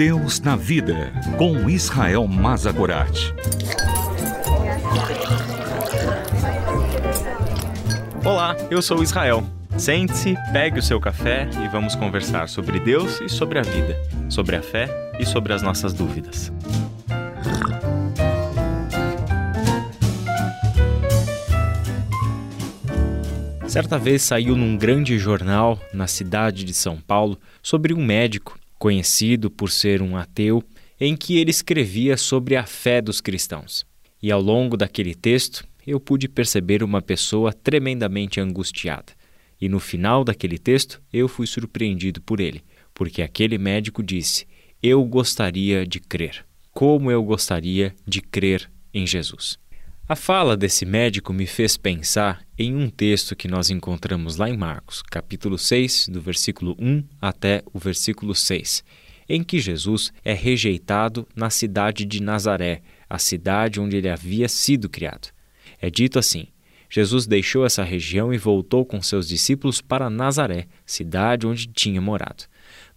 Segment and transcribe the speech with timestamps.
[0.00, 3.34] Deus na Vida, com Israel Mazagorat.
[8.24, 9.44] Olá, eu sou Israel.
[9.76, 13.94] Sente-se, pegue o seu café e vamos conversar sobre Deus e sobre a vida,
[14.30, 14.88] sobre a fé
[15.18, 16.50] e sobre as nossas dúvidas.
[23.68, 29.50] Certa vez saiu num grande jornal na cidade de São Paulo sobre um médico conhecido
[29.50, 30.64] por ser um ateu,
[30.98, 33.84] em que ele escrevia sobre a fé dos cristãos.
[34.22, 39.12] E ao longo daquele texto, eu pude perceber uma pessoa tremendamente angustiada.
[39.60, 42.62] E no final daquele texto, eu fui surpreendido por ele,
[42.94, 44.46] porque aquele médico disse:
[44.82, 46.46] Eu gostaria de crer.
[46.72, 49.58] Como eu gostaria de crer em Jesus.
[50.10, 54.56] A fala desse médico me fez pensar em um texto que nós encontramos lá em
[54.56, 58.82] Marcos, capítulo 6, do versículo 1 até o versículo 6,
[59.28, 64.88] em que Jesus é rejeitado na cidade de Nazaré, a cidade onde ele havia sido
[64.88, 65.28] criado.
[65.80, 66.48] É dito assim:
[66.90, 72.46] Jesus deixou essa região e voltou com seus discípulos para Nazaré, cidade onde tinha morado.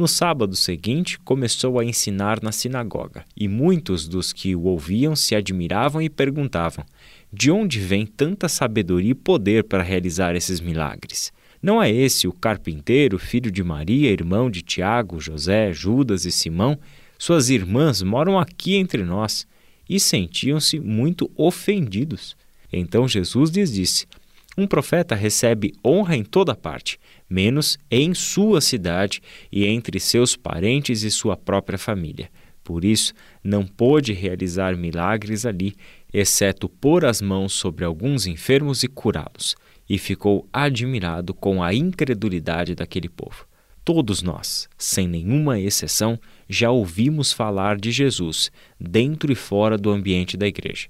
[0.00, 5.34] No sábado seguinte, começou a ensinar na sinagoga, e muitos dos que o ouviam se
[5.34, 6.86] admiravam e perguntavam:
[7.30, 11.30] De onde vem tanta sabedoria e poder para realizar esses milagres?
[11.62, 16.78] Não é esse o carpinteiro, filho de Maria, irmão de Tiago, José, Judas e Simão?
[17.18, 19.46] Suas irmãs moram aqui entre nós.
[19.86, 22.34] E sentiam-se muito ofendidos.
[22.72, 24.06] Então Jesus lhes disse:
[24.60, 31.02] Um profeta recebe honra em toda parte, menos em sua cidade e entre seus parentes
[31.02, 32.28] e sua própria família.
[32.62, 35.74] Por isso, não pôde realizar milagres ali,
[36.12, 39.56] exceto pôr as mãos sobre alguns enfermos e curá-los,
[39.88, 43.46] e ficou admirado com a incredulidade daquele povo.
[43.82, 50.36] Todos nós, sem nenhuma exceção, já ouvimos falar de Jesus dentro e fora do ambiente
[50.36, 50.88] da igreja.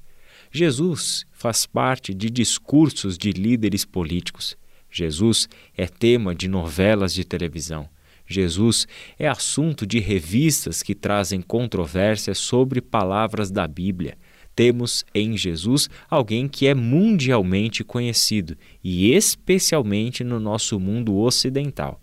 [0.52, 4.56] Jesus faz parte de discursos de líderes políticos.
[4.90, 7.88] Jesus é tema de novelas de televisão.
[8.26, 8.86] Jesus
[9.18, 14.18] é assunto de revistas que trazem controvérsias sobre palavras da Bíblia.
[14.54, 22.00] Temos em Jesus alguém que é mundialmente conhecido e especialmente no nosso mundo ocidental.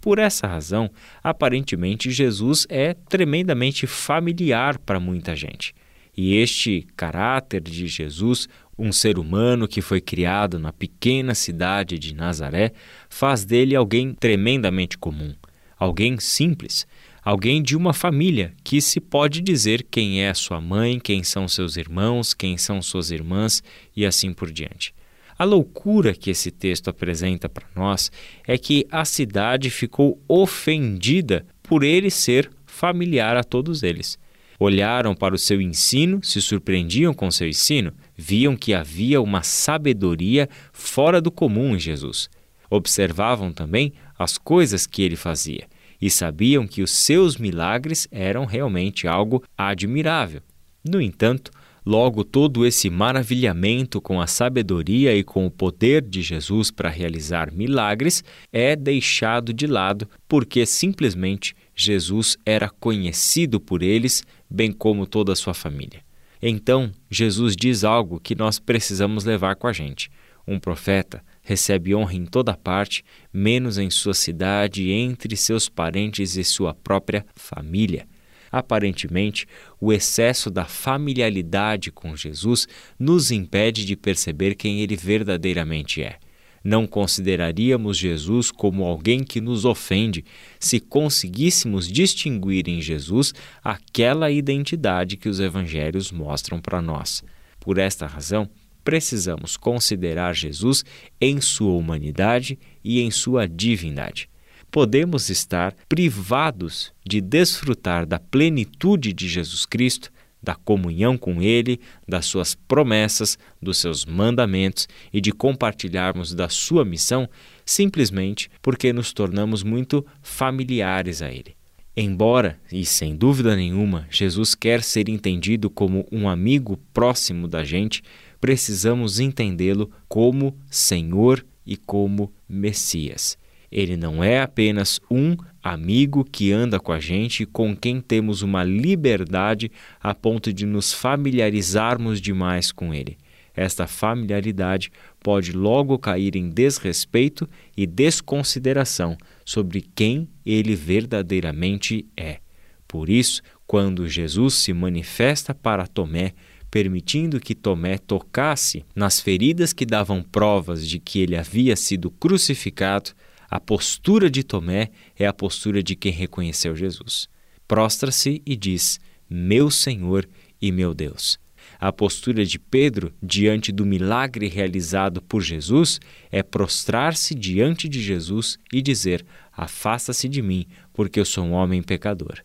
[0.00, 0.88] Por essa razão,
[1.22, 5.74] aparentemente Jesus é tremendamente familiar para muita gente.
[6.20, 12.12] E este caráter de Jesus, um ser humano que foi criado na pequena cidade de
[12.12, 12.72] Nazaré,
[13.08, 15.32] faz dele alguém tremendamente comum,
[15.78, 16.88] alguém simples,
[17.22, 21.76] alguém de uma família que se pode dizer quem é sua mãe, quem são seus
[21.76, 23.62] irmãos, quem são suas irmãs
[23.94, 24.92] e assim por diante.
[25.38, 28.10] A loucura que esse texto apresenta para nós
[28.44, 34.18] é que a cidade ficou ofendida por ele ser familiar a todos eles.
[34.58, 40.48] Olharam para o seu ensino, se surpreendiam com seu ensino, viam que havia uma sabedoria
[40.72, 42.28] fora do comum em Jesus.
[42.68, 45.66] Observavam também as coisas que ele fazia
[46.00, 50.40] e sabiam que os seus milagres eram realmente algo admirável.
[50.84, 51.50] No entanto,
[51.84, 57.52] logo todo esse maravilhamento com a sabedoria e com o poder de Jesus para realizar
[57.52, 65.32] milagres é deixado de lado porque simplesmente Jesus era conhecido por eles, bem como toda
[65.32, 66.00] a sua família.
[66.42, 70.10] Então, Jesus diz algo que nós precisamos levar com a gente.
[70.44, 76.42] Um profeta recebe honra em toda parte, menos em sua cidade, entre seus parentes e
[76.42, 78.08] sua própria família.
[78.50, 79.46] Aparentemente,
[79.80, 82.66] o excesso da familiaridade com Jesus
[82.98, 86.18] nos impede de perceber quem ele verdadeiramente é.
[86.62, 90.24] Não consideraríamos Jesus como alguém que nos ofende
[90.58, 93.32] se conseguíssemos distinguir em Jesus
[93.62, 97.22] aquela identidade que os evangelhos mostram para nós.
[97.60, 98.48] Por esta razão,
[98.82, 100.84] precisamos considerar Jesus
[101.20, 104.28] em sua humanidade e em sua divindade.
[104.70, 110.10] Podemos estar privados de desfrutar da plenitude de Jesus Cristo
[110.42, 116.84] da comunhão com Ele, das suas promessas, dos seus mandamentos e de compartilharmos da sua
[116.84, 117.28] missão,
[117.64, 121.56] simplesmente porque nos tornamos muito familiares a Ele.
[121.96, 128.02] Embora, e sem dúvida nenhuma, Jesus quer ser entendido como um amigo próximo da gente,
[128.40, 133.36] precisamos entendê-lo como Senhor e como Messias.
[133.70, 138.64] Ele não é apenas um amigo que anda com a gente com quem temos uma
[138.64, 139.70] liberdade
[140.00, 143.18] a ponto de nos familiarizarmos demais com ele.
[143.54, 152.38] Esta familiaridade pode logo cair em desrespeito e desconsideração sobre quem ele verdadeiramente é.
[152.86, 156.32] Por isso, quando Jesus se manifesta para Tomé,
[156.70, 163.10] permitindo que Tomé tocasse nas feridas que davam provas de que ele havia sido crucificado,
[163.50, 167.28] a postura de Tomé é a postura de quem reconheceu Jesus.
[167.66, 170.28] Prostra-se e diz: Meu Senhor
[170.60, 171.38] e meu Deus.
[171.80, 175.98] A postura de Pedro diante do milagre realizado por Jesus
[176.30, 181.82] é prostrar-se diante de Jesus e dizer: Afasta-se de mim, porque eu sou um homem
[181.82, 182.42] pecador.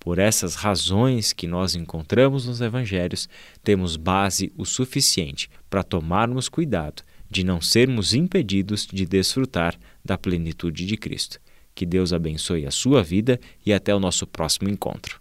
[0.00, 3.28] Por essas razões que nós encontramos nos evangelhos,
[3.62, 10.84] temos base o suficiente para tomarmos cuidado de não sermos impedidos de desfrutar da plenitude
[10.84, 11.38] de Cristo.
[11.74, 15.20] Que Deus abençoe a sua vida e até o nosso próximo encontro.